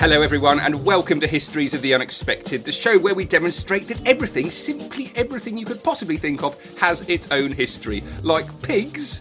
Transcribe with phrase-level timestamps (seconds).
[0.00, 4.08] Hello, everyone, and welcome to Histories of the Unexpected, the show where we demonstrate that
[4.08, 9.20] everything, simply everything you could possibly think of, has its own history, like pigs,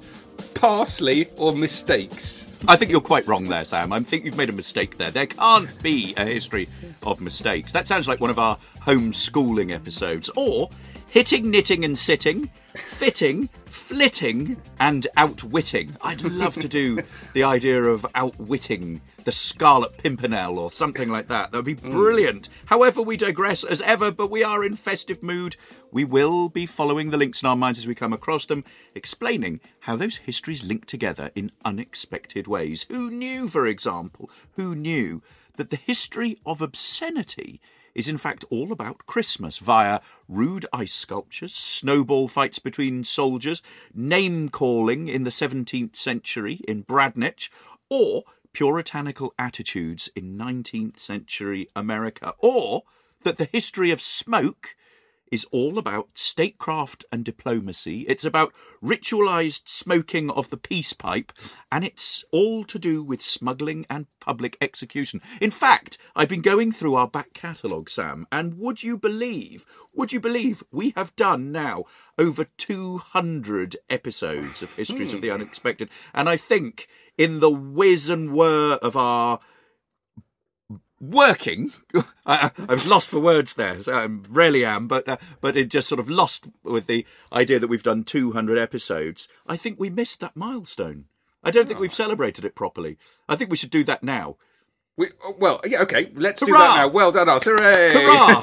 [0.53, 2.47] parsley, or mistakes.
[2.65, 3.91] I think you're quite wrong there, Sam.
[3.91, 5.11] I think you've made a mistake there.
[5.11, 6.69] There can't be a history
[7.03, 7.73] of mistakes.
[7.73, 10.29] That sounds like one of our homeschooling episodes.
[10.37, 10.69] Or
[11.09, 15.95] hitting, knitting, and sitting, fitting, flitting, and outwitting.
[16.01, 16.99] I'd love to do
[17.33, 21.51] the idea of outwitting the Scarlet Pimpernel or something like that.
[21.51, 21.91] That would be mm.
[21.91, 22.49] brilliant.
[22.65, 25.55] However, we digress as ever, but we are in festive mood.
[25.91, 28.63] We will be following the links in our minds as we come across them,
[28.95, 32.85] explaining how those histories link together in unexpected ways.
[32.89, 35.21] Who knew, for example, who knew
[35.57, 37.59] that the history of obscenity
[37.99, 39.99] is in fact all about Christmas via
[40.29, 43.61] rude ice sculptures, snowball fights between soldiers,
[43.93, 47.49] name calling in the 17th century in Bradninch,
[47.89, 52.83] or puritanical attitudes in 19th century America, or
[53.23, 54.77] that the history of smoke
[55.31, 58.01] is all about statecraft and diplomacy.
[58.01, 61.31] It's about ritualized smoking of the peace pipe,
[61.71, 65.21] and it's all to do with smuggling and public execution.
[65.41, 70.11] In fact, I've been going through our back catalogue, Sam, and would you believe, would
[70.11, 71.85] you believe we have done now
[72.17, 75.35] over 200 episodes of Histories of the hmm.
[75.35, 75.89] Unexpected?
[76.13, 79.39] And I think in the whiz and whir of our
[80.99, 81.71] working.
[82.25, 83.79] I, I was lost for words there.
[83.81, 87.59] So I rarely am, but uh, but it just sort of lost with the idea
[87.59, 89.27] that we've done 200 episodes.
[89.47, 91.05] I think we missed that milestone.
[91.43, 92.97] I don't think we've celebrated it properly.
[93.27, 94.35] I think we should do that now.
[94.97, 96.87] We, oh, well, yeah, okay, let's do that now.
[96.89, 97.45] Well done, us.
[97.45, 97.89] Hooray!
[97.93, 98.41] Hurrah!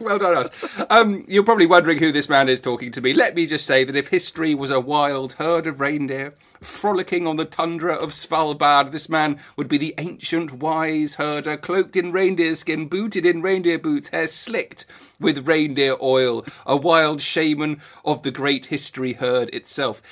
[0.00, 0.82] well done, us.
[0.90, 3.14] Um, you're probably wondering who this man is talking to me.
[3.14, 7.36] Let me just say that if history was a wild herd of reindeer frolicking on
[7.36, 12.54] the tundra of Svalbard, this man would be the ancient wise herder, cloaked in reindeer
[12.54, 14.86] skin, booted in reindeer boots, hair slicked
[15.20, 20.02] with reindeer oil, a wild shaman of the great history herd itself.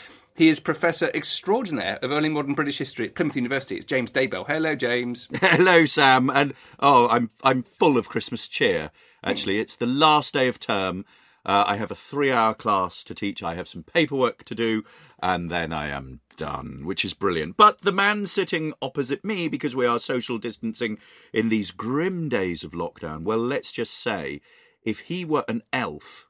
[0.40, 3.76] He is Professor Extraordinaire of Early Modern British History at Plymouth University.
[3.76, 4.46] It's James Daybell.
[4.46, 5.28] Hello, James.
[5.34, 8.90] Hello, Sam, and oh, I'm I'm full of Christmas cheer.
[9.22, 11.04] Actually, it's the last day of term.
[11.44, 13.42] Uh, I have a three-hour class to teach.
[13.42, 14.82] I have some paperwork to do,
[15.22, 17.58] and then I am done, which is brilliant.
[17.58, 20.96] But the man sitting opposite me, because we are social distancing
[21.34, 24.40] in these grim days of lockdown, well, let's just say,
[24.82, 26.28] if he were an elf,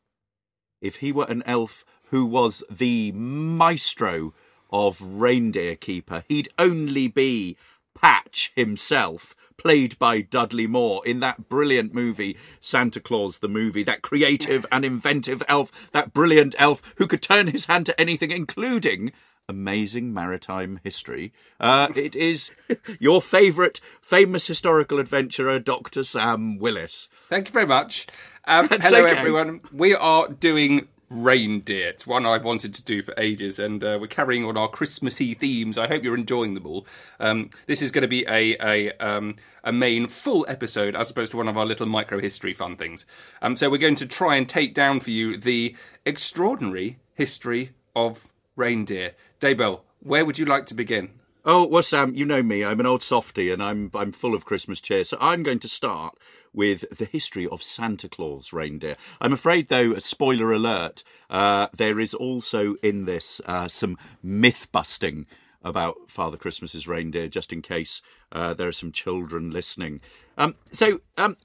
[0.80, 4.34] if he were an elf who was the maestro
[4.72, 7.56] of reindeer keeper, he'd only be
[7.94, 14.02] Patch himself, played by Dudley Moore in that brilliant movie, Santa Claus the movie, that
[14.02, 19.12] creative and inventive elf, that brilliant elf who could turn his hand to anything, including
[19.48, 21.32] amazing maritime history.
[21.58, 22.50] Uh, it is
[22.98, 26.02] your favourite famous historical adventurer, Dr.
[26.02, 27.08] Sam Willis.
[27.28, 28.06] Thank you very much.
[28.46, 29.16] Um, hello, okay.
[29.16, 29.60] everyone.
[29.72, 31.88] We are doing reindeer.
[31.88, 35.34] It's one I've wanted to do for ages, and uh, we're carrying on our Christmassy
[35.34, 35.76] themes.
[35.76, 36.86] I hope you're enjoying them all.
[37.18, 41.32] Um, this is going to be a a um, a main full episode as opposed
[41.32, 43.04] to one of our little micro history fun things.
[43.42, 45.76] Um, so we're going to try and take down for you the
[46.06, 48.26] extraordinary history of
[48.60, 49.14] reindeer.
[49.40, 51.10] Daybell, where would you like to begin?
[51.44, 52.62] Oh well, Sam, you know me.
[52.62, 55.04] I'm an old softy, and I'm I'm full of Christmas cheer.
[55.04, 56.18] So I'm going to start
[56.52, 58.96] with the history of Santa Claus reindeer.
[59.20, 61.02] I'm afraid, though, a spoiler alert.
[61.30, 65.26] Uh, there is also in this uh, some myth busting
[65.62, 70.00] about Father Christmas's reindeer, just in case uh, there are some children listening.
[70.36, 71.00] Um, so.
[71.16, 71.36] Um,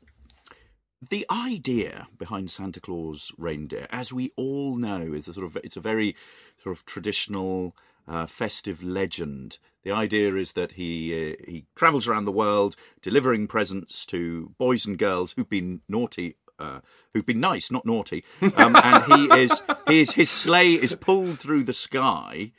[1.10, 5.78] the idea behind Santa Claus reindeer, as we all know, is a sort of it's
[5.78, 6.16] a very
[6.66, 7.76] sort of traditional,
[8.08, 9.60] uh, festive legend.
[9.84, 14.86] The idea is that he uh, he travels around the world delivering presents to boys
[14.88, 16.36] and girls who've been naughty.
[16.58, 16.80] Uh,
[17.14, 18.24] who've been nice, not naughty,
[18.56, 22.54] um, and he is, he is his sleigh is pulled through the sky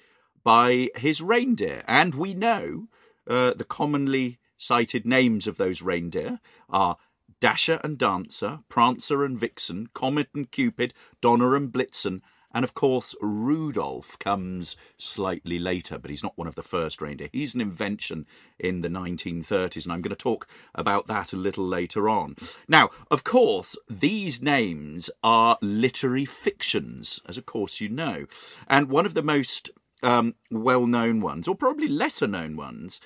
[0.44, 2.88] by his reindeer, and we know
[3.26, 6.99] uh, the commonly cited names of those reindeer are
[7.41, 10.93] Dasher and Dancer, Prancer and Vixen, Comet and Cupid,
[11.23, 12.20] Donner and Blitzen,
[12.53, 17.29] and of course Rudolph comes slightly later, but he's not one of the first reindeer.
[17.33, 18.27] He's an invention
[18.59, 22.37] in the 1930s, and I'm going to talk about that a little later on.
[22.69, 28.27] Now, of course, these names are literary fictions, as of course you know,
[28.69, 29.71] and one of the most
[30.03, 33.01] um, well-known ones, or probably lesser-known ones,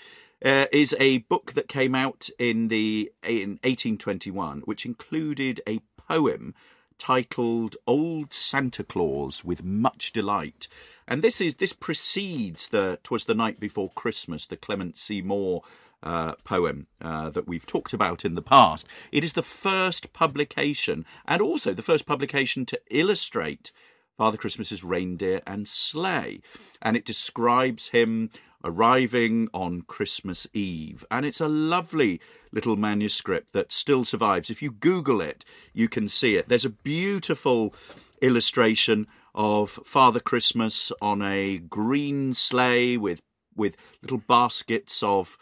[0.44, 6.54] uh, is a book that came out in the in 1821, which included a poem
[7.00, 10.68] titled "Old Santa Claus with Much Delight,"
[11.08, 15.20] and this is this precedes the "Twas the Night Before Christmas," the Clement C.
[15.20, 15.62] Moore
[16.02, 18.86] uh, poem uh, that we've talked about in the past.
[19.10, 23.72] It is the first publication, and also the first publication to illustrate
[24.20, 26.42] Father Christmas's reindeer and sleigh,
[26.82, 28.28] and it describes him
[28.62, 31.06] arriving on Christmas Eve.
[31.10, 32.20] And it's a lovely
[32.52, 34.50] little manuscript that still survives.
[34.50, 36.50] If you Google it, you can see it.
[36.50, 37.74] There's a beautiful
[38.20, 43.22] illustration of Father Christmas on a green sleigh with
[43.56, 45.38] with little baskets of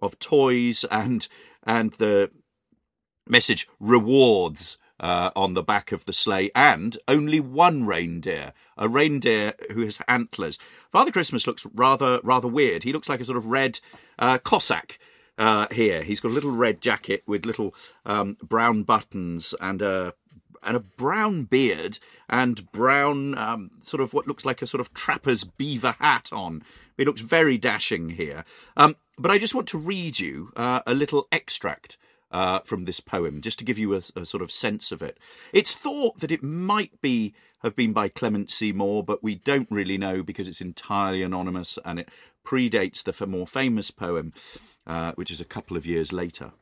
[0.00, 1.28] of toys and
[1.64, 2.30] and the
[3.28, 9.52] message rewards uh, on the back of the sleigh, and only one reindeer, a reindeer
[9.72, 10.58] who has antlers.
[10.90, 12.84] Father Christmas looks rather rather weird.
[12.84, 13.80] He looks like a sort of red
[14.18, 14.98] uh, Cossack.
[15.38, 17.74] Uh, here, he's got a little red jacket with little
[18.06, 20.14] um, brown buttons and a
[20.62, 24.94] and a brown beard and brown um, sort of what looks like a sort of
[24.94, 26.62] trapper's beaver hat on.
[26.96, 28.44] He looks very dashing here.
[28.76, 31.96] Um, but I just want to read you uh, a little extract
[32.32, 35.18] uh, from this poem, just to give you a, a, sort of sense of it.
[35.52, 38.72] It's thought that it might be have been by Clement C.
[38.72, 42.08] Moore, but we don't really know because it's entirely anonymous and it
[42.44, 44.32] predates the more famous poem,
[44.86, 46.52] uh, which is a couple of years later.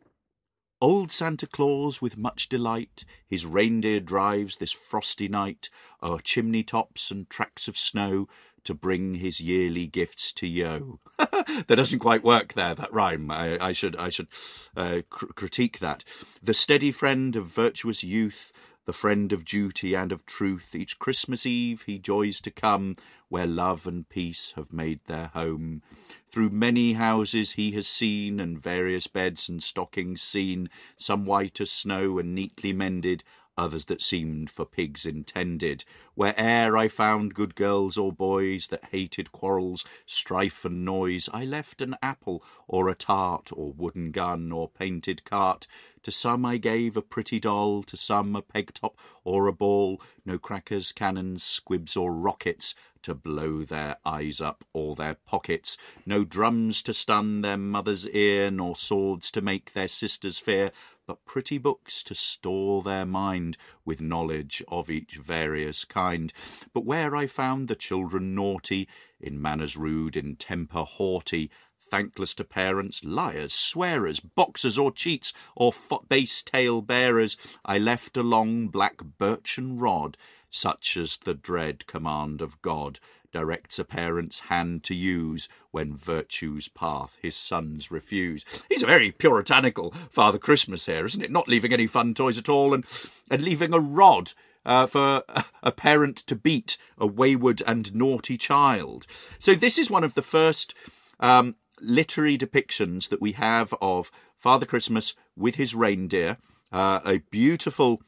[0.83, 5.69] Old Santa Claus, with much delight, his reindeer drives this frosty night
[6.03, 8.29] o'er chimney tops and tracks of snow
[8.65, 11.01] to bring his yearly gifts to Yo.
[11.19, 12.75] that doesn't quite work there.
[12.75, 13.31] That rhyme.
[13.31, 14.29] I, I should I should
[14.77, 16.05] uh, cr- critique that.
[16.43, 18.53] The steady friend of virtuous youth,
[18.87, 20.75] the friend of duty and of truth.
[20.75, 22.97] Each Christmas Eve he joys to come
[23.29, 25.83] where love and peace have made their home.
[26.31, 30.69] Through many houses he has seen, and various beds and stockings seen,
[30.99, 33.23] some white as snow and neatly mended,
[33.61, 35.85] others that seemed for pigs intended.
[36.15, 41.83] Where'er I found good girls or boys that hated quarrels, strife and noise, I left
[41.83, 45.67] an apple or a tart, or wooden gun or painted cart.
[46.05, 50.01] To some I gave a pretty doll, to some a peg top or a ball.
[50.25, 55.77] No crackers, cannons, squibs, or rockets to blow their eyes up or their pockets.
[56.07, 60.73] No drums to stun their mother's ear, nor swords to make their sisters fear
[61.11, 66.33] but pretty books to store their mind with knowledge of each various kind.
[66.73, 68.87] But where I found the children naughty,
[69.21, 71.51] in manners rude, in temper haughty,
[71.91, 75.73] thankless to parents, liars, swearers, boxers or cheats, or
[76.09, 80.17] base tale bearers, I left a long black birchen rod,
[80.49, 83.01] such as the dread command of God
[83.33, 88.45] directs a parent's hand to use when virtue's path his sons refuse.
[88.69, 91.31] He's a very puritanical Father Christmas here, isn't it?
[91.31, 92.85] Not leaving any fun toys at all and,
[93.31, 94.33] and leaving a rod
[94.65, 95.23] uh, for
[95.63, 99.07] a parent to beat a wayward and naughty child.
[99.39, 100.75] So, this is one of the first
[101.19, 106.39] um, literary depictions that we have of Father Christmas with his reindeer.
[106.73, 108.01] Uh, a beautiful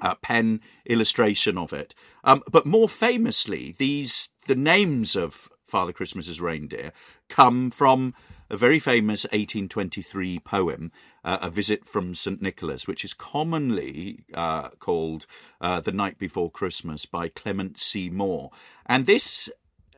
[0.00, 1.94] uh, pen illustration of it.
[2.24, 6.92] Um, but more famously, these the names of Father Christmas's reindeer
[7.28, 8.14] come from
[8.50, 10.90] a very famous 1823 poem,
[11.24, 12.42] uh, A Visit from St.
[12.42, 15.26] Nicholas, which is commonly uh, called
[15.60, 18.10] uh, The Night Before Christmas by Clement C.
[18.10, 18.50] Moore.
[18.86, 19.48] And this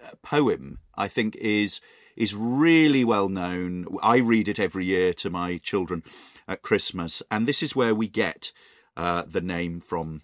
[0.05, 1.81] uh, poem, I think, is
[2.15, 3.87] is really well known.
[4.03, 6.03] I read it every year to my children
[6.47, 8.53] at Christmas, and this is where we get
[8.99, 10.21] uh, the name from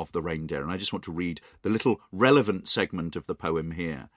[0.00, 0.62] of the reindeer.
[0.62, 4.08] And I just want to read the little relevant segment of the poem here.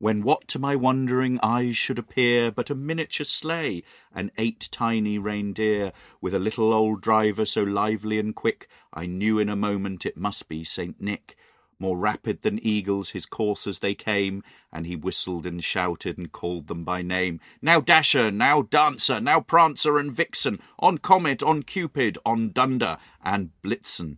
[0.00, 3.82] When what to my wondering eyes should appear but a miniature sleigh,
[4.14, 9.38] and eight tiny reindeer, with a little old driver so lively and quick, I knew
[9.38, 11.36] in a moment it must be Saint Nick.
[11.78, 16.68] More rapid than eagles his coursers they came, and he whistled and shouted and called
[16.68, 17.38] them by name.
[17.60, 23.50] Now Dasher, now Dancer, now Prancer and Vixen, on Comet, on Cupid, on Dunder and
[23.62, 24.16] Blitzen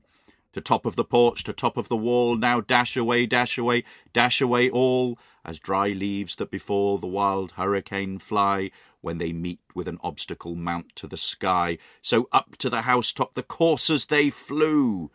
[0.52, 3.84] to top of the porch, to top of the wall, now dash away, dash away,
[4.12, 9.60] dash away all, as dry leaves that before the wild hurricane fly, when they meet
[9.74, 11.78] with an obstacle mount to the sky.
[12.00, 15.10] So up to the housetop the coursers they flew.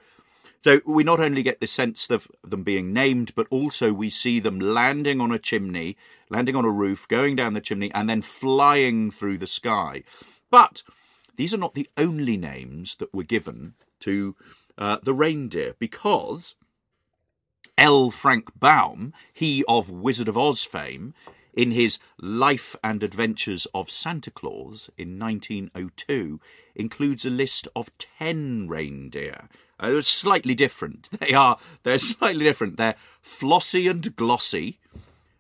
[0.64, 4.40] So we not only get the sense of them being named, but also we see
[4.40, 5.96] them landing on a chimney,
[6.30, 10.04] landing on a roof, going down the chimney, and then flying through the sky.
[10.50, 10.84] But
[11.38, 14.36] these are not the only names that were given to
[14.78, 16.56] uh, the reindeer because
[17.78, 18.10] L.
[18.10, 21.14] Frank Baum, he of Wizard of Oz fame,
[21.54, 26.40] in his Life and Adventures of Santa Claus in 1902,
[26.76, 29.50] includes a list of 10 reindeer.
[29.80, 31.10] Uh, they're slightly different.
[31.20, 32.78] They are, they're slightly different.
[32.78, 34.80] They're flossy and glossy.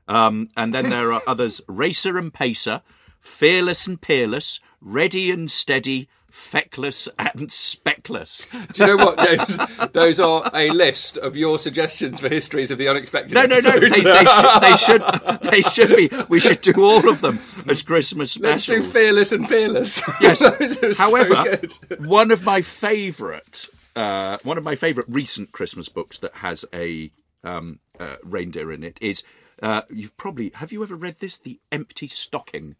[0.07, 2.81] Um, and then there are others, Racer and Pacer,
[3.19, 8.45] fearless and peerless, ready and steady, feckless and speckless.
[8.73, 9.57] Do you know what, James?
[9.91, 13.33] Those are a list of your suggestions for histories of the unexpected.
[13.33, 13.79] No, no, no.
[13.79, 15.51] They, they, should, they should.
[15.51, 16.09] They should be.
[16.29, 18.67] We should do all of them as Christmas specials.
[18.67, 20.01] Let's do fearless and fearless.
[20.21, 20.37] Yes.
[20.77, 22.07] So However, good.
[22.07, 23.65] one of my favourite,
[23.95, 27.11] uh, one of my favourite recent Christmas books that has a
[27.43, 29.23] um, uh, reindeer in it is.
[29.61, 31.37] Uh, you've probably have you ever read this?
[31.37, 32.75] The Empty Stocking.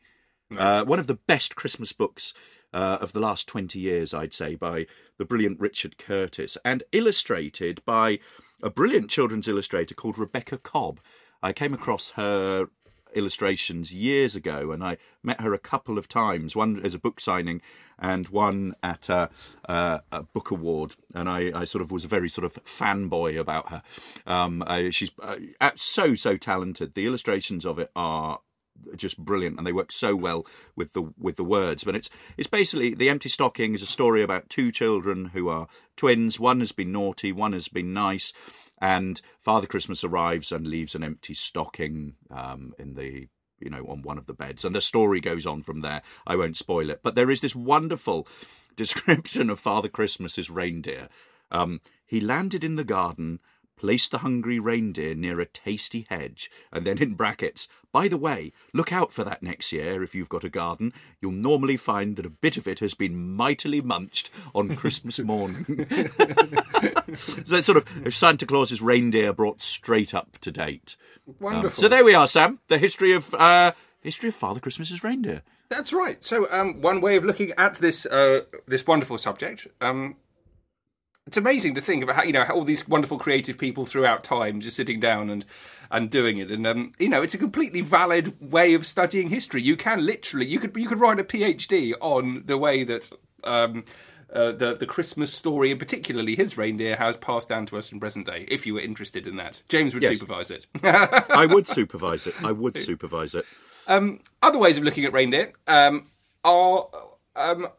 [0.56, 2.34] Uh, one of the best Christmas books
[2.74, 4.86] uh, of the last 20 years, I'd say, by
[5.18, 8.20] the brilliant Richard Curtis, and illustrated by
[8.62, 11.00] a brilliant children's illustrator called Rebecca Cobb.
[11.42, 12.68] I came across her
[13.14, 16.56] illustrations years ago, and I met her a couple of times.
[16.56, 17.62] One as a book signing,
[18.00, 19.30] and one at a,
[19.66, 20.96] a, a book award.
[21.14, 23.82] And I, I, sort of was a very sort of fanboy about her.
[24.26, 26.94] Um, I, she's uh, so so talented.
[26.94, 28.40] The illustrations of it are
[28.96, 31.84] just brilliant and they work so well with the with the words.
[31.84, 35.68] But it's it's basically the empty stocking is a story about two children who are
[35.96, 36.40] twins.
[36.40, 38.34] One has been naughty one has been nice
[38.80, 43.28] and father christmas arrives and leaves an empty stocking um, in the
[43.60, 46.02] you know on one of the beds and the story goes on from there.
[46.26, 47.02] I won't spoil it.
[47.04, 48.28] But there is this wonderful
[48.76, 51.10] description of father christmas's reindeer.
[51.50, 53.40] Um, he landed in the garden
[53.78, 58.52] placed the hungry reindeer near a tasty hedge, and then in brackets, by the way,
[58.74, 60.94] look out for that next year if you've got a garden.
[61.22, 65.66] You'll normally find that a bit of it has been mightily munched on Christmas morning.
[67.16, 70.98] so sort of Santa Claus's reindeer brought straight up to date.
[71.28, 71.82] Um, Wonderful.
[71.82, 72.60] so there we are, Sam.
[72.68, 75.44] The history of uh, history of Father Christmas's reindeer.
[75.70, 76.24] That's right.
[76.24, 79.68] So, um, one way of looking at this uh, this wonderful subject.
[79.82, 80.16] Um,
[81.28, 84.24] it's amazing to think about how you know how all these wonderful creative people throughout
[84.24, 85.46] time just sitting down and
[85.92, 89.62] and doing it, and um, you know it's a completely valid way of studying history.
[89.62, 93.12] You can literally you could you could write a PhD on the way that.
[93.44, 93.86] Um,
[94.34, 98.00] uh, the the Christmas story, and particularly his reindeer, has passed down to us in
[98.02, 98.46] present day.
[98.50, 100.12] If you were interested in that, James would Yes.
[100.12, 100.68] supervise it.
[100.84, 102.36] I would supervise it.
[102.44, 103.46] I would supervise it.
[103.88, 106.08] Um, other ways of looking at reindeer um,
[106.44, 106.90] are.
[107.38, 107.70] Um,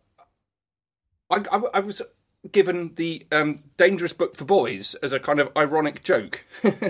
[1.31, 2.00] I, I, I was
[2.52, 6.45] given the um, Dangerous Book for Boys as a kind of ironic joke,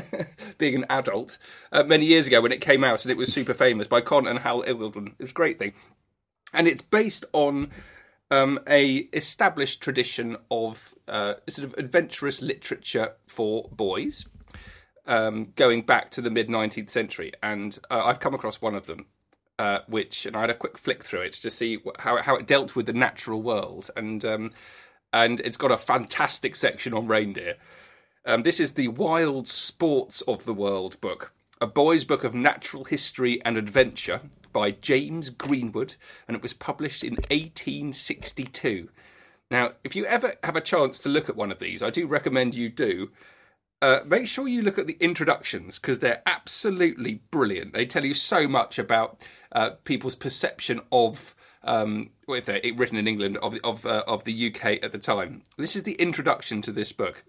[0.58, 1.38] being an adult,
[1.72, 4.26] uh, many years ago when it came out and it was super famous by Conn
[4.26, 5.14] and Hal Iggulden.
[5.18, 5.74] It's a great thing.
[6.52, 7.70] And it's based on
[8.30, 14.26] um, a established tradition of uh, sort of adventurous literature for boys
[15.06, 17.32] um, going back to the mid 19th century.
[17.42, 19.06] And uh, I've come across one of them,
[19.58, 22.46] uh, which, and I had a quick flick through it to see how, how it
[22.46, 23.90] dealt with the natural world.
[23.96, 24.50] And, um,
[25.12, 27.54] and it's got a fantastic section on reindeer.
[28.24, 32.84] Um, this is the Wild Sports of the World book, a boy's book of natural
[32.84, 34.20] history and adventure
[34.52, 35.94] by James Greenwood,
[36.26, 38.88] and it was published in 1862.
[39.50, 42.06] Now, if you ever have a chance to look at one of these, I do
[42.06, 43.10] recommend you do.
[43.80, 47.72] Uh, make sure you look at the introductions because they're absolutely brilliant.
[47.72, 53.58] They tell you so much about uh, people's perception of, um, written in England, of
[53.64, 55.42] of uh, of the UK at the time.
[55.56, 57.24] This is the introduction to this book,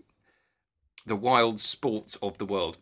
[1.06, 2.78] "The Wild Sports of the World."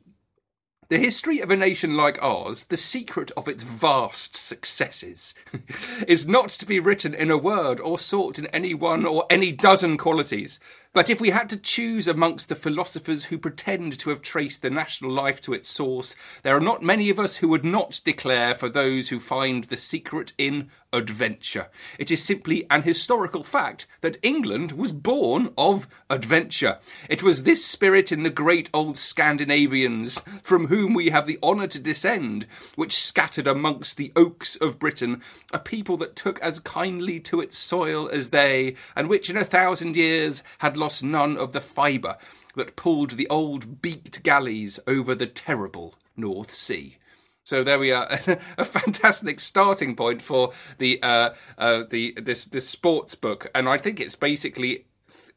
[0.90, 5.36] The history of a nation like ours, the secret of its vast successes,
[6.08, 9.52] is not to be written in a word or sought in any one or any
[9.52, 10.62] dozen qualities.
[10.94, 14.70] But if we had to choose amongst the philosophers who pretend to have traced the
[14.70, 18.56] national life to its source, there are not many of us who would not declare
[18.56, 21.68] for those who find the secret in adventure.
[22.00, 26.80] It is simply an historical fact that England was born of adventure.
[27.10, 31.68] It was this spirit in the great old Scandinavians, from whom we have the honour
[31.68, 35.22] to descend, which scattered amongst the oaks of Britain
[35.54, 39.44] a people that took as kindly to its soil as they, and which in a
[39.44, 42.18] thousand years had lost none of the fibre
[42.56, 46.98] that pulled the old beaked galleys over the terrible North Sea.
[47.44, 48.08] So there we are,
[48.58, 53.78] a fantastic starting point for the uh, uh, the this this sports book, and I
[53.78, 54.86] think it's basically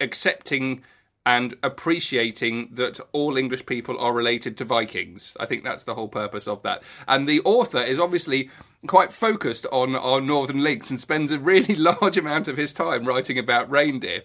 [0.01, 0.83] accepting
[1.27, 5.37] and appreciating that all English people are related to Vikings.
[5.39, 6.83] I think that's the whole purpose of that.
[7.07, 8.51] And the author is obviously
[8.87, 13.05] quite focused on our northern links and spends a really large amount of his time
[13.05, 14.23] writing about reindeer.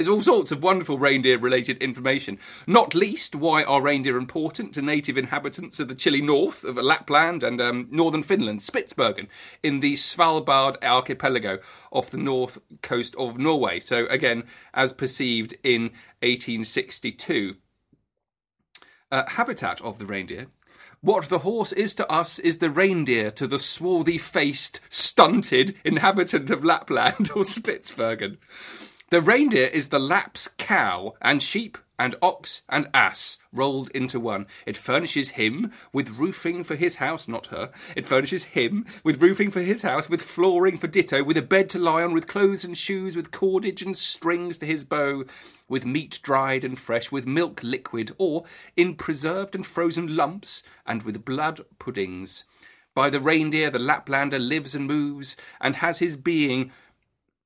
[0.00, 4.80] There's all sorts of wonderful reindeer related information, not least why are reindeer important to
[4.80, 9.26] native inhabitants of the chilly north of Lapland and um, northern Finland, Spitsbergen,
[9.62, 11.58] in the Svalbard archipelago
[11.92, 13.78] off the north coast of Norway.
[13.78, 15.90] So, again, as perceived in
[16.22, 17.56] 1862.
[19.12, 20.46] Uh, habitat of the reindeer
[21.02, 26.48] What the horse is to us is the reindeer to the swarthy faced, stunted inhabitant
[26.48, 28.38] of Lapland or Spitsbergen.
[29.10, 34.46] The reindeer is the Lap's cow, and sheep and ox and ass rolled into one.
[34.66, 37.72] It furnishes him with roofing for his house, not her.
[37.96, 41.68] It furnishes him with roofing for his house, with flooring for ditto, with a bed
[41.70, 45.24] to lie on, with clothes and shoes, with cordage and strings to his bow,
[45.68, 48.44] with meat dried and fresh, with milk liquid, or
[48.76, 52.44] in preserved and frozen lumps, and with blood puddings.
[52.94, 56.70] By the reindeer the Laplander lives and moves, and has his being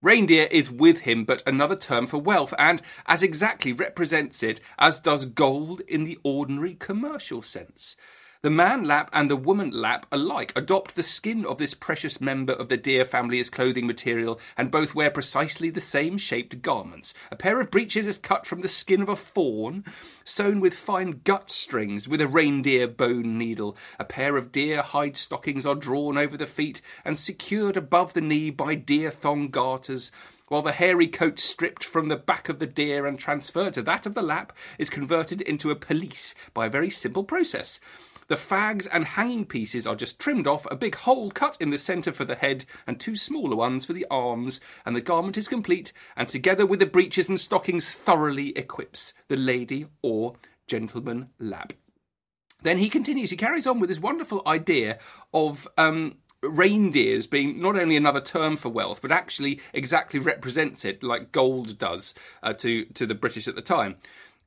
[0.04, 5.00] Reindeer is with him but another term for wealth, and as exactly represents it as
[5.00, 7.96] does gold in the ordinary commercial sense.
[8.45, 12.53] The man Lap and the woman Lap alike adopt the skin of this precious member
[12.53, 17.15] of the deer family as clothing material, and both wear precisely the same shaped garments.
[17.31, 19.83] A pair of breeches is cut from the skin of a fawn,
[20.25, 23.79] sewn with fine gut strings with a reindeer bone needle.
[23.99, 28.21] A pair of deer hide stockings are drawn over the feet and secured above the
[28.21, 30.13] knee by deer thong garters
[30.49, 34.05] while the hairy coat stripped from the back of the deer and transferred to that
[34.05, 37.81] of the lap is converted into a pelisse by a very simple process.
[38.28, 41.78] The fags and hanging pieces are just trimmed off, a big hole cut in the
[41.78, 45.49] centre for the head, and two smaller ones for the arms, and the garment is
[45.49, 51.73] complete, and together with the breeches and stockings thoroughly equips the lady or gentleman lap.
[52.62, 54.99] Then he continues, he carries on with this wonderful idea
[55.35, 61.02] of um, reindeers being not only another term for wealth, but actually exactly represents it
[61.02, 63.97] like gold does uh, to, to the British at the time.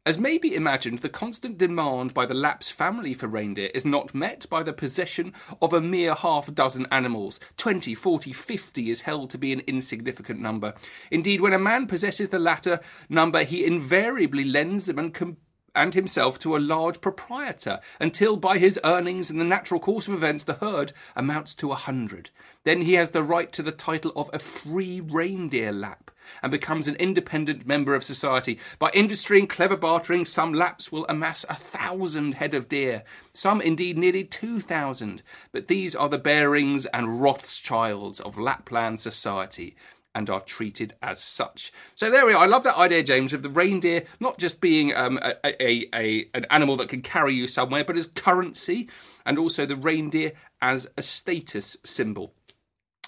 [0.07, 4.15] As may be imagined, the constant demand by the Lap's family for reindeer is not
[4.15, 7.41] met by the possession of a mere half dozen animals.
[7.57, 10.75] Twenty, forty, fifty is held to be an insignificant number.
[11.11, 15.35] Indeed, when a man possesses the latter number, he invariably lends them and com-
[15.77, 20.13] and himself to a large proprietor, until by his earnings and the natural course of
[20.13, 22.31] events the herd amounts to a hundred.
[22.63, 26.11] Then he has the right to the title of a free reindeer lap,
[26.43, 28.59] and becomes an independent member of society.
[28.79, 33.61] By industry and clever bartering, some laps will amass a thousand head of deer, some
[33.61, 35.23] indeed nearly two thousand.
[35.53, 39.75] But these are the Barings and Rothschilds of Lapland society
[40.17, 41.71] and are treated as such.
[41.93, 42.43] So there we are.
[42.43, 46.27] I love that idea, James, of the reindeer not just being um, a, a, a,
[46.33, 48.89] an animal that can carry you somewhere, but as currency,
[49.27, 52.33] and also the reindeer as a status symbol.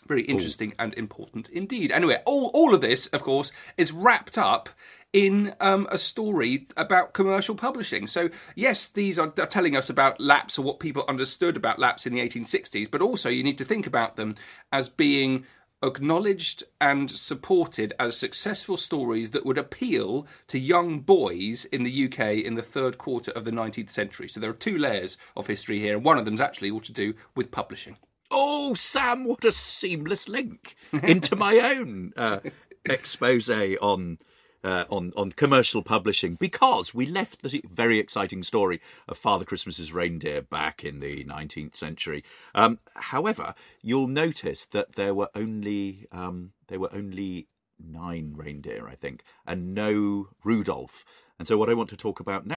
[0.07, 0.75] Very interesting Ooh.
[0.77, 1.91] and important indeed.
[1.91, 4.69] Anyway, all, all of this, of course, is wrapped up
[5.11, 8.05] in um, a story about commercial publishing.
[8.05, 12.05] So, yes, these are, are telling us about laps or what people understood about laps
[12.05, 14.35] in the 1860s, but also you need to think about them
[14.71, 15.47] as being
[15.81, 22.43] acknowledged and supported as successful stories that would appeal to young boys in the UK
[22.43, 24.27] in the third quarter of the 19th century.
[24.27, 26.91] So there are two layers of history here, and one of them's actually all to
[26.91, 27.97] do with publishing.
[28.31, 32.39] Oh, Sam, what a seamless link into my own uh,
[32.85, 34.19] expose on.
[34.61, 39.93] Uh, on on commercial publishing because we left the very exciting story of Father Christmas's
[39.93, 42.25] reindeer back in the 19th century.
[42.53, 47.47] Um, however, you'll notice that there were only um, there were only
[47.79, 51.05] nine reindeer, I think, and no Rudolph.
[51.37, 52.55] And so, what I want to talk about now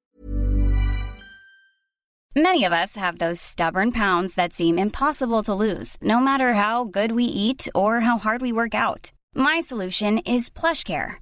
[2.34, 6.84] Many of us have those stubborn pounds that seem impossible to lose, no matter how
[6.84, 9.12] good we eat or how hard we work out.
[9.34, 11.21] My solution is PlushCare.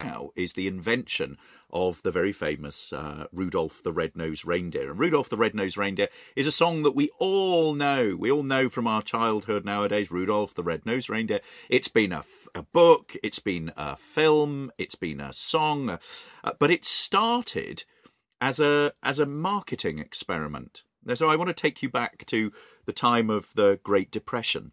[0.00, 1.36] Now is the invention
[1.70, 4.90] of the very famous uh, Rudolph the Red-Nosed Reindeer.
[4.90, 8.16] And Rudolph the Red-Nosed Reindeer is a song that we all know.
[8.18, 11.40] We all know from our childhood nowadays, Rudolph the Red-Nosed Reindeer.
[11.68, 12.22] It's been a,
[12.54, 17.84] a book, it's been a film, it's been a song, uh, but it started
[18.40, 20.82] as a as a marketing experiment.
[21.14, 22.52] So I want to take you back to
[22.84, 24.72] the time of the Great Depression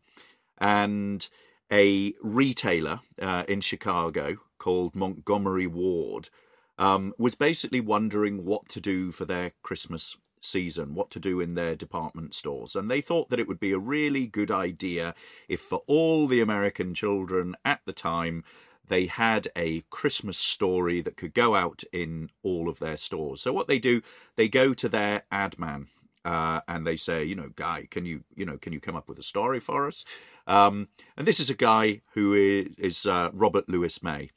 [0.57, 1.27] and
[1.71, 6.29] a retailer uh, in Chicago called Montgomery Ward
[6.77, 11.55] um, was basically wondering what to do for their Christmas season, what to do in
[11.55, 12.75] their department stores.
[12.75, 15.15] And they thought that it would be a really good idea
[15.47, 18.43] if, for all the American children at the time,
[18.87, 23.41] they had a Christmas story that could go out in all of their stores.
[23.41, 24.01] So, what they do,
[24.35, 25.87] they go to their ad man
[26.27, 29.07] uh, and they say, you know, guy, can you, you know, can you come up
[29.07, 30.03] with a story for us?
[30.45, 34.31] Um, and this is a guy who is, is uh, Robert Lewis May.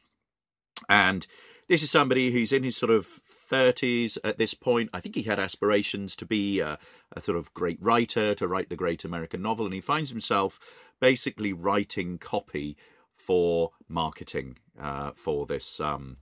[0.88, 1.26] And
[1.68, 4.90] this is somebody who's in his sort of 30s at this point.
[4.94, 6.78] I think he had aspirations to be a,
[7.12, 10.60] a, sort of great writer, to write the great American novel, and he finds himself
[11.00, 12.76] basically writing copy
[13.16, 16.18] for marketing uh, for this um,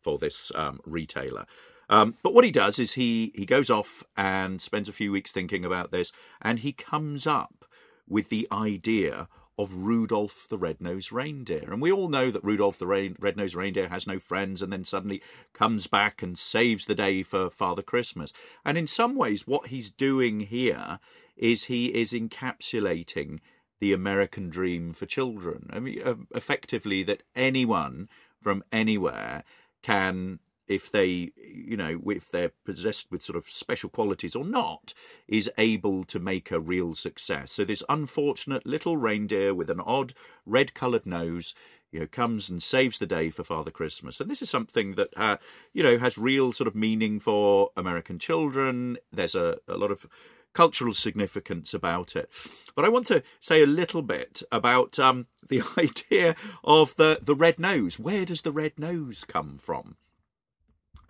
[0.00, 1.44] for this um, retailer.
[1.90, 5.32] Um, but what he does is he he goes off and spends a few weeks
[5.32, 7.66] thinking about this, and he comes up
[8.08, 11.70] with the idea of Rudolph the Red-Nosed Reindeer.
[11.70, 15.20] And we all know that Rudolph the Red-Nosed Reindeer has no friends and then suddenly
[15.52, 18.32] comes back and saves the day for Father Christmas.
[18.64, 20.98] And in some ways, what he's doing here
[21.36, 23.40] is he is encapsulating
[23.80, 25.68] the American dream for children.
[25.70, 28.08] I mean, effectively, that anyone
[28.40, 29.44] from anywhere
[29.82, 30.38] can
[30.70, 34.94] if they, you know, if they're possessed with sort of special qualities or not,
[35.26, 37.52] is able to make a real success.
[37.52, 40.14] So this unfortunate little reindeer with an odd
[40.46, 41.56] red coloured nose,
[41.90, 44.20] you know, comes and saves the day for Father Christmas.
[44.20, 45.38] And this is something that, uh,
[45.72, 48.96] you know, has real sort of meaning for American children.
[49.12, 50.06] There's a, a lot of
[50.52, 52.30] cultural significance about it.
[52.76, 57.34] But I want to say a little bit about um, the idea of the, the
[57.34, 57.98] red nose.
[57.98, 59.96] Where does the red nose come from?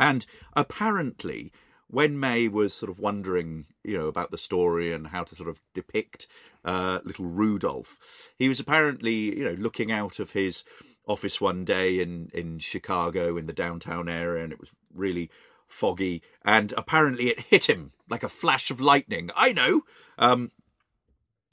[0.00, 1.52] And apparently,
[1.86, 5.50] when May was sort of wondering, you know, about the story and how to sort
[5.50, 6.26] of depict
[6.64, 7.98] uh, little Rudolph,
[8.38, 10.64] he was apparently, you know, looking out of his
[11.06, 15.30] office one day in in Chicago in the downtown area, and it was really
[15.68, 19.30] foggy, and apparently it hit him like a flash of lightning.
[19.36, 19.82] I know.
[20.18, 20.50] Um,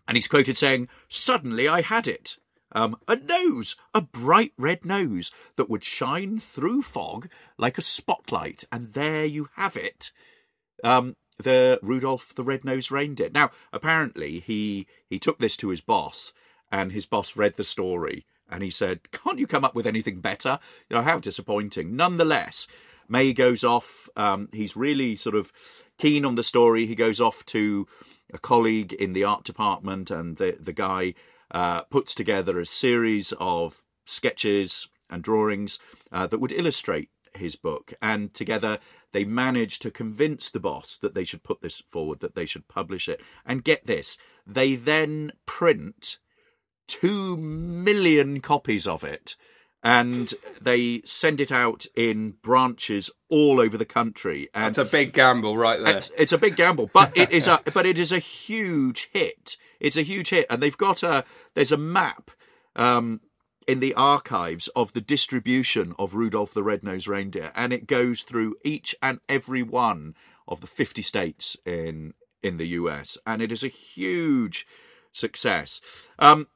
[0.07, 2.37] and he's quoted saying, "Suddenly I had it."
[2.77, 8.65] Um, a nose, a bright red nose that would shine through fog like a spotlight,
[8.71, 10.11] and there you have it.
[10.83, 13.31] Um, the Rudolph the Red-Nosed Reindeer.
[13.33, 16.33] Now, apparently, he he took this to his boss,
[16.71, 20.21] and his boss read the story, and he said, "Can't you come up with anything
[20.21, 21.95] better?" You know how disappointing.
[21.95, 22.67] Nonetheless,
[23.09, 24.07] May goes off.
[24.15, 25.51] Um, he's really sort of
[25.97, 26.85] keen on the story.
[26.85, 27.87] He goes off to
[28.31, 31.15] a colleague in the art department, and the the guy
[31.51, 35.79] uh, puts together a series of sketches and drawings
[36.11, 37.93] uh, that would illustrate his book.
[38.01, 38.79] And together
[39.13, 42.67] they managed to convince the boss that they should put this forward, that they should
[42.67, 43.21] publish it.
[43.45, 46.17] And get this, they then print
[46.87, 49.35] two million copies of it
[49.83, 54.49] and they send it out in branches all over the country.
[54.53, 55.97] And That's a big gamble, right there.
[55.97, 59.55] It's, it's, a big gamble, but it is a but it is a huge hit.
[59.79, 62.31] It's a huge hit, and they've got a there's a map
[62.75, 63.21] um,
[63.67, 68.55] in the archives of the distribution of Rudolph the Red-Nosed Reindeer, and it goes through
[68.63, 70.15] each and every one
[70.47, 72.13] of the 50 states in
[72.43, 74.65] in the US, and it is a huge
[75.11, 75.81] success.
[76.19, 76.47] Um,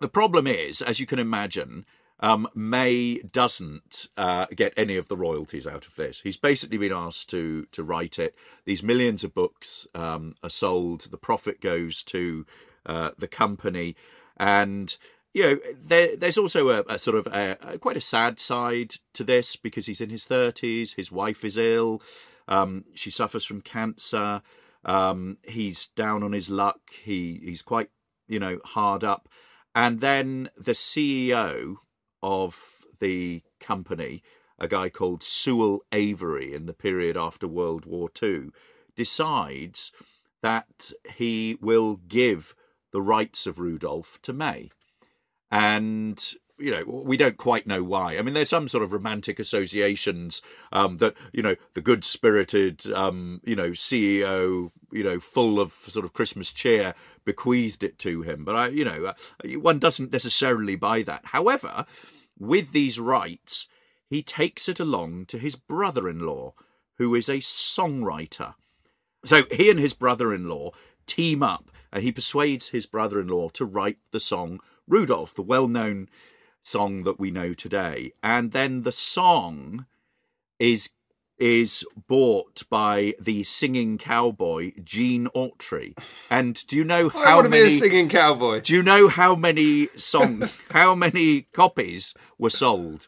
[0.00, 1.84] the problem is, as you can imagine,
[2.20, 6.22] um, May doesn't uh, get any of the royalties out of this.
[6.22, 8.34] He's basically been asked to to write it.
[8.64, 11.08] These millions of books um, are sold.
[11.10, 12.44] The profit goes to
[12.86, 13.94] uh, the company,
[14.36, 14.96] and
[15.32, 18.94] you know there, there's also a, a sort of a, a, quite a sad side
[19.14, 20.94] to this because he's in his thirties.
[20.94, 22.02] His wife is ill.
[22.48, 24.42] Um, she suffers from cancer.
[24.84, 26.80] Um, he's down on his luck.
[27.04, 27.90] He he's quite
[28.26, 29.28] you know hard up.
[29.74, 31.76] And then the CEO
[32.22, 34.22] of the company,
[34.58, 38.48] a guy called Sewell Avery in the period after World War II,
[38.96, 39.92] decides
[40.42, 42.54] that he will give
[42.92, 44.70] the rights of Rudolph to May.
[45.50, 46.22] And
[46.58, 48.18] you know, we don't quite know why.
[48.18, 53.40] I mean, there's some sort of romantic associations um, that you know the good-spirited, um,
[53.44, 56.94] you know, CEO, you know, full of sort of Christmas cheer,
[57.28, 58.42] bequeathed it to him.
[58.42, 59.14] But I, you know, uh,
[59.60, 61.26] one doesn't necessarily buy that.
[61.26, 61.84] However,
[62.38, 63.68] with these rights,
[64.08, 66.54] he takes it along to his brother-in-law,
[66.96, 68.54] who is a songwriter.
[69.26, 70.70] So he and his brother-in-law
[71.06, 76.08] team up, and he persuades his brother-in-law to write the song Rudolph, the well-known
[76.62, 78.12] song that we know today.
[78.22, 79.84] And then the song
[80.58, 80.90] is
[81.38, 85.96] is bought by the singing cowboy Gene Autry.
[86.30, 88.60] And do you know how I want to many be a singing cowboy?
[88.60, 93.06] Do you know how many songs how many copies were sold?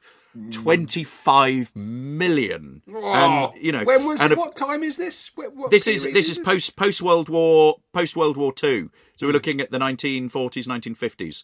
[0.52, 2.82] 25 million.
[2.88, 3.12] Oh,
[3.52, 5.30] and you know when was and if- what time is this?
[5.34, 8.90] What, what this is this is post post World War post World War Two.
[9.16, 11.42] So we're looking at the 1940s, 1950s,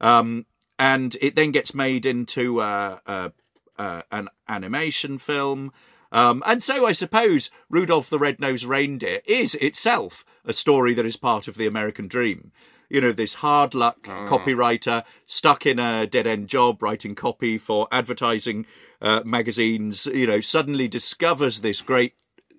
[0.00, 0.46] um,
[0.78, 3.28] and it then gets made into uh, uh,
[3.78, 5.72] uh, an animation film.
[6.14, 11.16] Um, and so I suppose Rudolph the Red-Nosed Reindeer is itself a story that is
[11.16, 12.52] part of the American dream.
[12.88, 17.88] you know, this hard luck copywriter stuck in a dead end job writing copy for
[17.90, 18.66] advertising
[19.02, 22.14] uh, magazines, you know, suddenly discovers this great.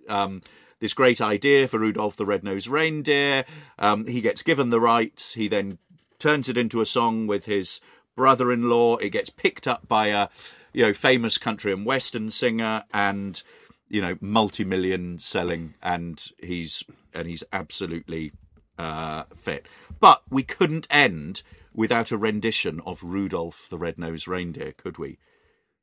[0.08, 0.42] Um,
[0.82, 3.46] this great idea for Rudolph the Red-Nosed Reindeer.
[3.80, 5.34] Um, he gets given the rights.
[5.34, 5.78] He then
[6.20, 7.80] turns it into a song with his
[8.16, 8.98] brother-in-law.
[8.98, 10.28] It gets picked up by a,
[10.76, 13.42] you know, famous country and western singer, and
[13.88, 16.84] you know, multi-million selling, and he's
[17.14, 18.34] and he's absolutely
[18.78, 19.66] uh, fit.
[20.02, 25.18] But we couldn't end without a rendition of Rudolph the Red-Nosed Reindeer, could we?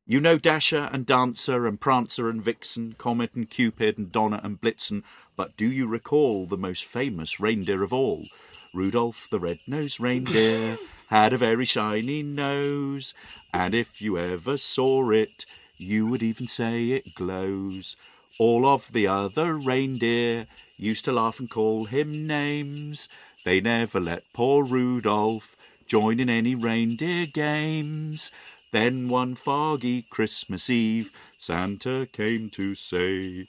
[0.05, 4.61] You know Dasher and Dancer and Prancer and Vixen, Comet and Cupid and Donner and
[4.61, 5.05] Blitzen,
[5.37, 8.27] but do you recall the most famous reindeer of all?
[8.75, 10.77] Rudolph the red-nosed reindeer
[11.13, 13.13] had a very shiny nose,
[13.53, 15.45] and if you ever saw it,
[15.77, 17.97] you would even say it glows.
[18.39, 20.47] All of the other reindeer
[20.79, 23.11] used to laugh and call him names.
[23.45, 25.55] They never let poor Rudolph
[25.87, 28.31] join in any reindeer games.
[28.71, 33.49] Then one foggy Christmas Eve, Santa came to say,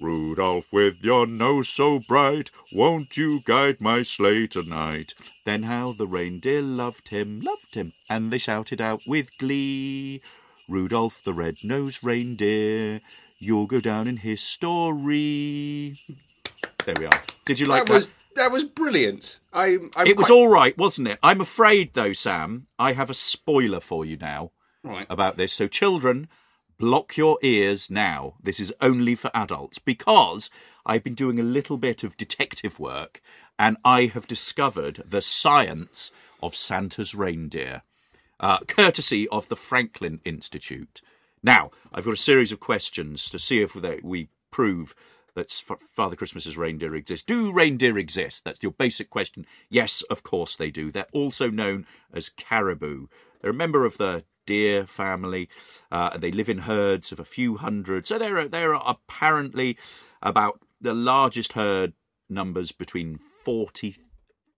[0.00, 5.14] Rudolph, with your nose so bright, won't you guide my sleigh tonight?
[5.44, 10.22] Then how the reindeer loved him, loved him, and they shouted out with glee,
[10.68, 13.00] Rudolph the red-nosed reindeer,
[13.38, 15.98] you'll go down in history.
[16.86, 17.22] There we are.
[17.44, 17.94] Did you like that that?
[17.94, 19.40] was that was brilliant.
[19.52, 21.18] I, I'm It was quite- all right, wasn't it?
[21.22, 24.52] I'm afraid, though, Sam, I have a spoiler for you now
[24.84, 25.06] right.
[25.10, 25.52] about this.
[25.52, 26.28] So, children,
[26.80, 28.34] block your ears now.
[28.42, 30.48] This is only for adults because
[30.86, 33.20] I've been doing a little bit of detective work
[33.58, 36.10] and I have discovered the science
[36.42, 37.82] of Santa's reindeer,
[38.40, 41.02] uh, courtesy of the Franklin Institute.
[41.42, 44.94] Now, I've got a series of questions to see if we prove
[45.34, 45.50] that
[45.92, 47.26] Father Christmas's reindeer exist.
[47.26, 48.46] Do reindeer exist?
[48.46, 49.44] That's your basic question.
[49.68, 50.90] Yes, of course they do.
[50.90, 53.08] They're also known as caribou.
[53.42, 55.48] They're a member of the deer family.
[55.90, 58.06] Uh, they live in herds of a few hundred.
[58.06, 59.78] So there are there are apparently
[60.22, 61.92] about the largest herd
[62.28, 63.96] numbers between 40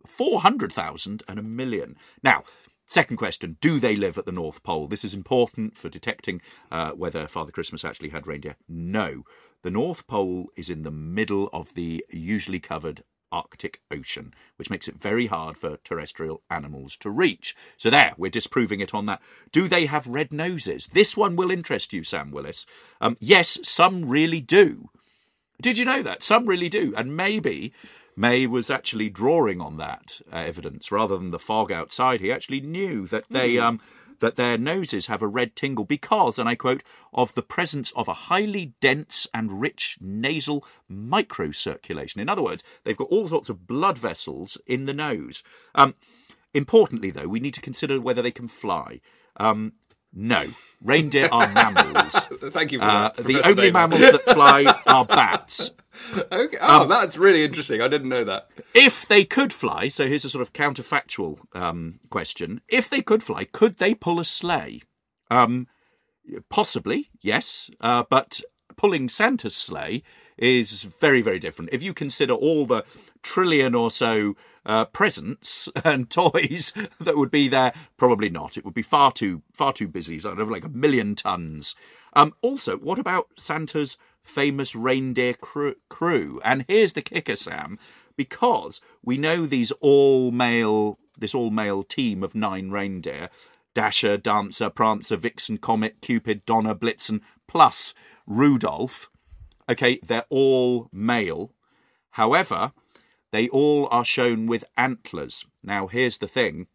[0.07, 1.97] 400,000 and a million.
[2.23, 2.45] Now,
[2.87, 4.89] second question Do they live at the North Pole?
[4.89, 6.41] This is important for detecting
[6.71, 8.57] uh, whether Father Christmas actually had reindeer.
[8.69, 9.25] No.
[9.63, 14.87] The North Pole is in the middle of the usually covered Arctic Ocean, which makes
[14.87, 17.57] it very hard for terrestrial animals to reach.
[17.77, 19.21] So, there, we're disproving it on that.
[19.51, 20.89] Do they have red noses?
[20.93, 22.67] This one will interest you, Sam Willis.
[23.01, 24.91] Um, yes, some really do.
[25.61, 26.23] Did you know that?
[26.23, 26.93] Some really do.
[26.97, 27.73] And maybe
[28.17, 32.21] May was actually drawing on that uh, evidence rather than the fog outside.
[32.21, 33.81] He actually knew that they um
[34.23, 38.07] that their noses have a red tingle because, and I quote, of the presence of
[38.07, 42.19] a highly dense and rich nasal microcirculation.
[42.19, 45.43] In other words, they've got all sorts of blood vessels in the nose.
[45.75, 45.97] Um,
[46.55, 49.01] importantly, though, we need to consider whether they can fly.
[49.39, 49.73] Um,
[50.13, 50.45] no,
[50.83, 52.13] reindeer are mammals.
[52.53, 53.25] Thank you for Uh, that.
[53.25, 55.71] the only mammals that fly are bats.
[56.33, 56.57] Okay.
[56.57, 57.83] Um, Oh, that's really interesting.
[57.83, 58.49] I didn't know that.
[58.75, 62.63] If they could fly, so here's a sort of counterfactual um, question.
[62.67, 64.81] If they could fly, could they pull a sleigh?
[65.31, 65.67] Um,
[66.49, 67.71] possibly, yes.
[67.81, 68.41] Uh, but
[68.75, 70.03] pulling Santa's sleigh
[70.39, 71.69] is very, very different.
[71.75, 72.85] If you consider all the
[73.23, 78.57] trillion or so uh, presents and toys that would be there, probably not.
[78.57, 80.21] It would be far too far too busy.
[80.21, 81.75] Sort of like a million tons.
[82.15, 86.41] Um, also, what about Santa's famous reindeer crew, crew?
[86.45, 87.79] And here's the kicker, Sam,
[88.17, 93.31] because we know these all male this all male team of nine reindeer.
[93.75, 97.95] Dasher, Dancer, Prancer, Vixen, Comet, Cupid, Donner, Blitzen, plus
[98.27, 99.09] Rudolph.
[99.69, 101.53] Okay, they're all male.
[102.11, 102.73] However,
[103.33, 105.45] they all are shown with antlers.
[105.63, 106.69] Now, here's the thing.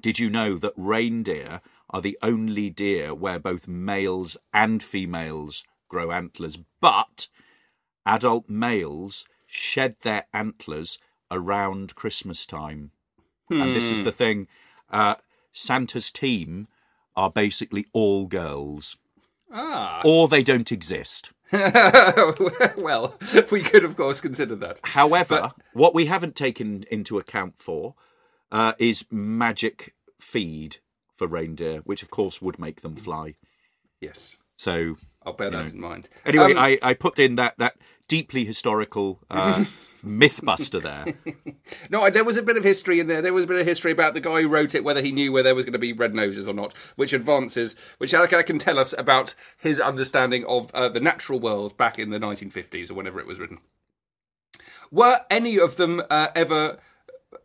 [0.00, 6.10] Did you know that reindeer are the only deer where both males and females grow
[6.10, 6.58] antlers?
[6.80, 7.28] But
[8.06, 10.98] adult males shed their antlers
[11.30, 12.90] around Christmas time.
[13.50, 14.46] And this is the thing.
[14.90, 15.16] Uh,
[15.52, 16.68] Santa's team
[17.16, 18.96] are basically all girls.
[19.52, 20.02] Ah.
[20.04, 21.32] Or they don't exist.
[22.76, 23.16] well,
[23.50, 24.80] we could, of course, consider that.
[24.84, 27.94] However, what we haven't taken into account for
[28.52, 30.78] uh, is magic feed
[31.16, 33.34] for reindeer, which of course would make them fly.
[34.00, 34.36] Yes.
[34.56, 36.08] So I'll bear that in mind.
[36.24, 37.76] anyway, Um, I, I put in that that
[38.08, 39.64] deeply historical uh,
[40.04, 41.04] mythbuster there.
[41.90, 43.20] No, there was a bit of history in there.
[43.20, 45.32] There was a bit of history about the guy who wrote it, whether he knew
[45.32, 48.42] where there was going to be red noses or not, which advances, which I I
[48.42, 52.90] can tell us about his understanding of uh, the natural world back in the 1950s
[52.90, 53.58] or whenever it was written.
[54.90, 56.78] Were any of them uh, ever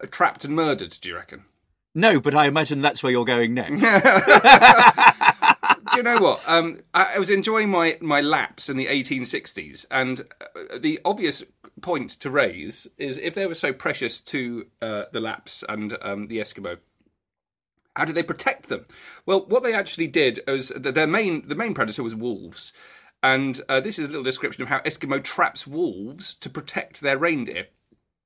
[0.09, 0.97] trapped and murdered?
[1.01, 1.45] Do you reckon?
[1.95, 3.83] No, but I imagine that's where you're going next.
[5.95, 6.41] You know what?
[6.47, 11.43] Um, I, I was enjoying my my Lapps in the 1860s, and uh, the obvious
[11.82, 16.27] point to raise is if they were so precious to uh, the Lapps and um,
[16.27, 16.77] the Eskimo,
[17.95, 18.86] how did they protect them?
[19.25, 22.73] Well, what they actually did was their main the main predator was wolves,
[23.21, 27.17] and uh, this is a little description of how Eskimo traps wolves to protect their
[27.17, 27.67] reindeer.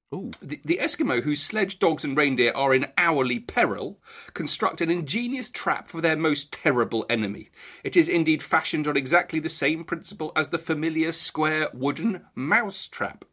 [0.09, 3.99] The, the Eskimo, whose sledge dogs and reindeer are in hourly peril,
[4.33, 7.49] construct an ingenious trap for their most terrible enemy.
[7.83, 12.87] It is indeed fashioned on exactly the same principle as the familiar square wooden mouse
[12.87, 13.25] trap.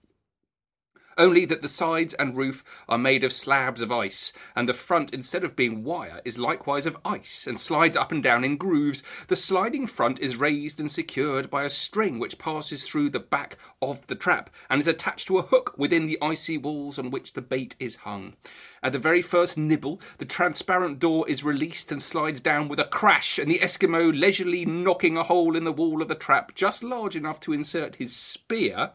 [1.16, 5.14] Only that the sides and roof are made of slabs of ice, and the front,
[5.14, 9.02] instead of being wire, is likewise of ice, and slides up and down in grooves.
[9.28, 13.56] The sliding front is raised and secured by a string which passes through the back
[13.80, 17.34] of the trap, and is attached to a hook within the icy walls on which
[17.34, 18.34] the bait is hung.
[18.82, 22.84] At the very first nibble, the transparent door is released and slides down with a
[22.84, 26.82] crash, and the Eskimo leisurely knocking a hole in the wall of the trap just
[26.82, 28.92] large enough to insert his spear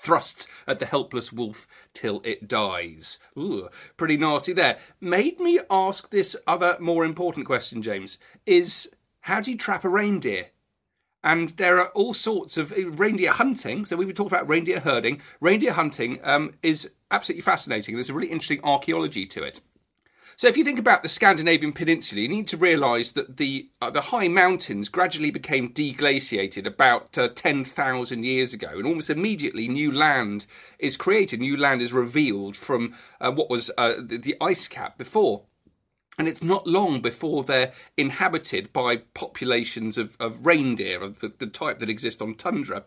[0.00, 3.18] thrusts at the helpless wolf till it dies.
[3.38, 4.78] Ooh, pretty nasty there.
[5.00, 9.88] Made me ask this other more important question, James, is how do you trap a
[9.88, 10.46] reindeer?
[11.22, 13.84] And there are all sorts of uh, reindeer hunting.
[13.84, 15.20] So we would talking about reindeer herding.
[15.38, 17.94] Reindeer hunting um, is absolutely fascinating.
[17.94, 19.60] There's a really interesting archaeology to it.
[20.40, 23.90] So if you think about the Scandinavian peninsula, you need to realise that the uh,
[23.90, 29.92] the high mountains gradually became deglaciated about uh, 10,000 years ago, and almost immediately new
[29.92, 30.46] land
[30.78, 34.96] is created, new land is revealed from uh, what was uh, the, the ice cap
[34.96, 35.42] before.
[36.18, 41.46] And it's not long before they're inhabited by populations of, of reindeer of the, the
[41.46, 42.84] type that exist on tundra.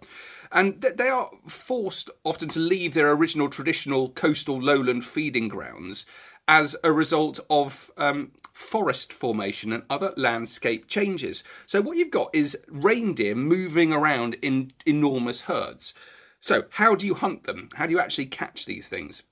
[0.51, 6.05] And th- they are forced often to leave their original traditional coastal lowland feeding grounds
[6.47, 11.43] as a result of um, forest formation and other landscape changes.
[11.65, 15.93] So, what you've got is reindeer moving around in enormous herds.
[16.39, 17.69] So, how do you hunt them?
[17.75, 19.23] How do you actually catch these things?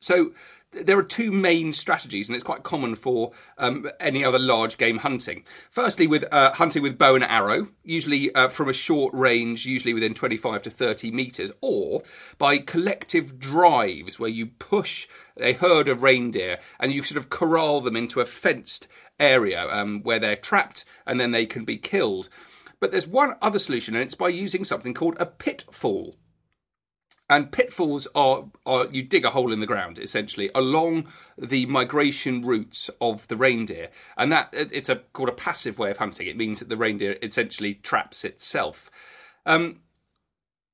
[0.00, 0.32] So,
[0.72, 4.98] there are two main strategies, and it's quite common for um, any other large game
[4.98, 5.44] hunting.
[5.70, 9.94] Firstly, with uh, hunting with bow and arrow, usually uh, from a short range, usually
[9.94, 12.02] within 25 to 30 meters, or
[12.36, 17.80] by collective drives where you push a herd of reindeer and you sort of corral
[17.80, 22.28] them into a fenced area um, where they're trapped and then they can be killed.
[22.80, 26.16] But there's one other solution, and it's by using something called a pitfall.
[27.30, 32.42] And pitfalls are, are you dig a hole in the ground essentially along the migration
[32.42, 36.26] routes of the reindeer, and that it's a called a passive way of hunting.
[36.26, 38.90] It means that the reindeer essentially traps itself.
[39.44, 39.80] Um,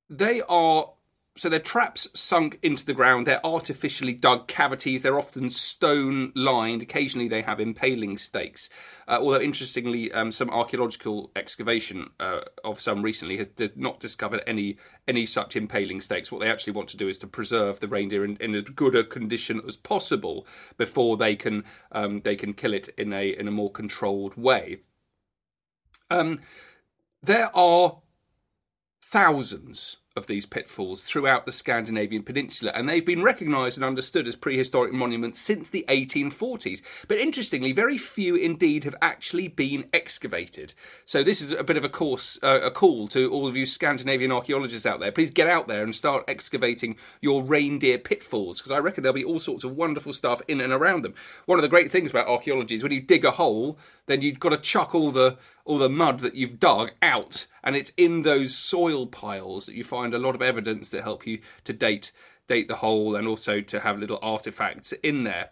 [0.08, 0.90] they are
[1.36, 3.26] so they're traps sunk into the ground.
[3.26, 5.02] They're artificially dug cavities.
[5.02, 6.80] They're often stone lined.
[6.80, 8.70] Occasionally, they have impaling stakes.
[9.08, 14.76] Uh, although, interestingly, um, some archaeological excavation uh, of some recently has not discovered any
[15.08, 16.30] any such impaling stakes.
[16.30, 18.94] What they actually want to do is to preserve the reindeer in, in as good
[18.94, 23.48] a condition as possible before they can um, they can kill it in a in
[23.48, 24.82] a more controlled way.
[26.10, 26.38] Um,
[27.20, 28.02] there are
[29.02, 34.36] thousands of these pitfalls throughout the Scandinavian peninsula, and they've been recognised and understood as
[34.36, 36.82] prehistoric monuments since the 1840s.
[37.08, 40.72] But interestingly, very few indeed have actually been excavated.
[41.04, 43.66] So this is a bit of a course, uh, a call to all of you
[43.66, 45.10] Scandinavian archaeologists out there.
[45.10, 49.24] Please get out there and start excavating your reindeer pitfalls, because I reckon there'll be
[49.24, 51.14] all sorts of wonderful stuff in and around them.
[51.46, 54.38] One of the great things about archaeology is when you dig a hole, then you've
[54.38, 58.22] got to chuck all the all the mud that you've dug out, and it's in
[58.22, 62.12] those soil piles that you find a lot of evidence that help you to date
[62.46, 65.50] date the hole and also to have little artifacts in there.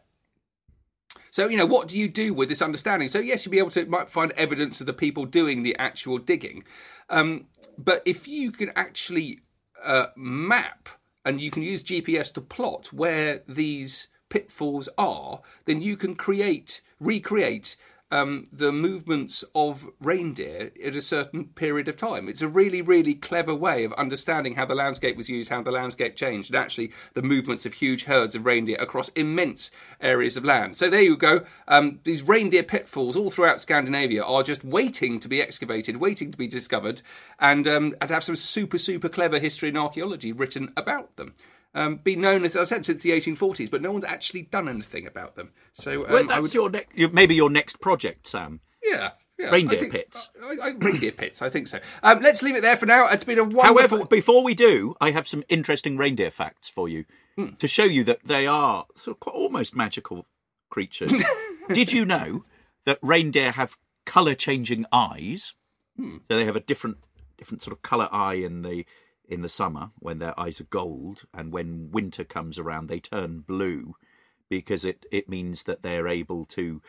[1.30, 3.08] So, you know, what do you do with this understanding?
[3.08, 6.18] So, yes, you'll be able to might find evidence of the people doing the actual
[6.18, 6.64] digging.
[7.08, 7.46] Um,
[7.78, 9.40] but if you can actually
[9.82, 10.90] uh, map
[11.24, 16.82] and you can use GPS to plot where these pitfalls are, then you can create,
[17.00, 17.76] recreate
[18.12, 22.28] um, the movements of reindeer at a certain period of time.
[22.28, 25.72] It's a really, really clever way of understanding how the landscape was used, how the
[25.72, 30.44] landscape changed, and actually the movements of huge herds of reindeer across immense areas of
[30.44, 30.76] land.
[30.76, 31.44] So there you go.
[31.66, 36.38] Um, these reindeer pitfalls all throughout Scandinavia are just waiting to be excavated, waiting to
[36.38, 37.00] be discovered,
[37.40, 41.34] and, um, and have some super, super clever history and archaeology written about them
[41.74, 45.06] um, been known as I said since the 1840s, but no one's actually done anything
[45.06, 45.52] about them.
[45.72, 46.54] So um, well, that's would...
[46.54, 48.60] your ne- maybe your next project, Sam.
[48.82, 49.10] Yeah.
[49.38, 50.28] Yeah, reindeer think, pits.
[50.40, 51.80] I, I, reindeer pits, I think so.
[52.02, 53.08] Um, let's leave it there for now.
[53.08, 53.62] It's been a wonderful.
[53.64, 57.06] However, before we do, I have some interesting reindeer facts for you
[57.58, 60.26] to show you that they are sort of quite almost magical
[60.70, 61.12] creatures.
[61.68, 62.44] Did you know
[62.84, 65.54] that reindeer have color changing eyes?
[65.98, 66.98] So they have a different
[67.36, 68.84] different sort of color eye in the
[69.28, 73.40] in the summer when their eyes are gold, and when winter comes around, they turn
[73.40, 73.94] blue
[74.48, 76.82] because it it means that they're able to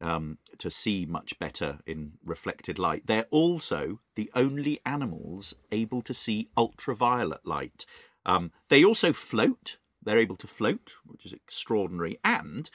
[0.00, 3.06] um, to see much better in reflected light.
[3.06, 7.86] They're also the only animals able to see ultraviolet light.
[8.26, 9.78] Um, they also float.
[10.02, 12.68] They're able to float, which is extraordinary, and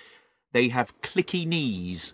[0.53, 2.13] they have clicky knees.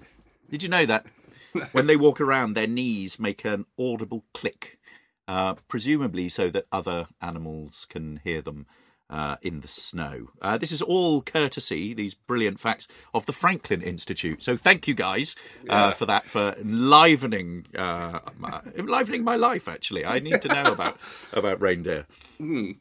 [0.50, 1.06] Did you know that?
[1.72, 4.80] when they walk around, their knees make an audible click,
[5.28, 8.66] uh, presumably so that other animals can hear them
[9.14, 10.30] uh, in the snow.
[10.42, 14.42] Uh, this is all courtesy, these brilliant facts, of the Franklin Institute.
[14.42, 15.36] So thank you guys
[15.70, 19.68] uh, for that, for enlivening, uh, my, enlivening my life.
[19.68, 20.98] Actually, I need to know about
[21.34, 22.08] about reindeer.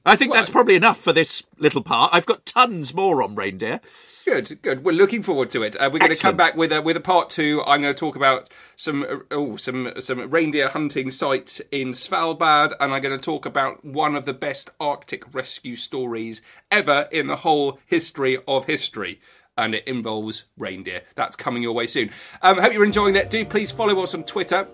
[0.07, 2.13] I think that's probably enough for this little part.
[2.15, 3.81] I've got tons more on reindeer.
[4.25, 4.85] Good, good.
[4.85, 5.75] We're looking forward to it.
[5.77, 7.63] Uh, we're going to come back with a with a part two.
[7.67, 12.73] I'm going to talk about some uh, oh some some reindeer hunting sites in Svalbard,
[12.79, 16.22] and I'm going to talk about one of the best Arctic rescue stories
[16.71, 19.21] ever in the whole history of history.
[19.57, 21.03] And it involves reindeer.
[21.15, 22.11] That's coming your way soon.
[22.41, 23.31] Um, hope you're enjoying that.
[23.31, 24.67] Do please follow us on Twitter.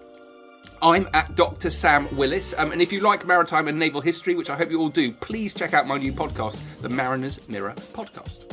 [0.81, 1.71] I'm at Dr.
[1.71, 2.55] Sam Willis.
[2.57, 5.13] Um, and if you like maritime and naval history, which I hope you all do,
[5.13, 8.45] please check out my new podcast, the Mariner's Mirror Podcast.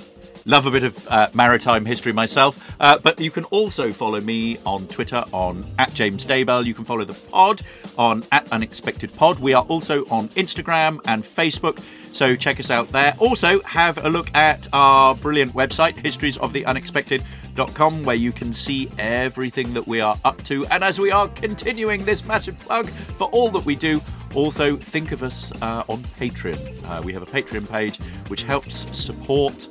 [0.48, 4.60] Love a bit of uh, maritime history myself, uh, but you can also follow me
[4.64, 6.64] on Twitter on at James Daybell.
[6.64, 7.64] You can follow the pod
[7.98, 9.40] on at Unexpected Pod.
[9.40, 11.84] We are also on Instagram and Facebook,
[12.16, 13.14] so check us out there.
[13.20, 19.86] Also, have a look at our brilliant website, historiesoftheunexpected.com, where you can see everything that
[19.86, 20.66] we are up to.
[20.68, 24.00] And as we are continuing this massive plug for all that we do,
[24.34, 26.86] also think of us uh, on Patreon.
[26.86, 28.00] Uh, we have a Patreon page
[28.30, 29.68] which helps support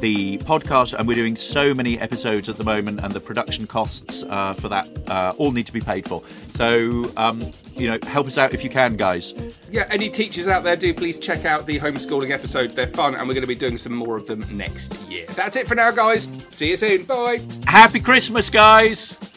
[0.00, 4.22] the podcast, and we're doing so many episodes at the moment, and the production costs
[4.28, 6.22] uh, for that uh, all need to be paid for.
[6.52, 9.34] So, um, you know, help us out if you can, guys.
[9.70, 12.74] Yeah, any teachers out there, do please check out the homeschooling episodes.
[12.74, 15.26] They're fun, and we're going to be doing some more of them next year.
[15.30, 16.30] That's it for now, guys.
[16.50, 17.04] See you soon.
[17.04, 17.40] Bye.
[17.66, 19.33] Happy Christmas, guys!